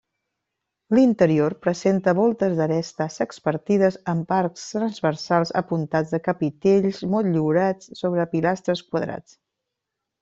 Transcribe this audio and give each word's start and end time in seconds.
L'interior 0.99 1.55
presenta 1.65 2.13
voltes 2.19 2.55
d'aresta 2.59 3.07
sexpartides 3.15 3.99
amb 4.15 4.33
arcs 4.39 4.63
transversals 4.79 5.53
apuntats 5.63 6.17
de 6.17 6.21
capitells 6.29 7.03
motllurats 7.13 7.93
sobre 8.03 8.27
pilastres 8.33 8.83
quadrats. 8.91 9.39